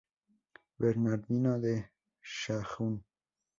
[0.79, 1.75] Bernardino de
[2.23, 3.03] Sahagún.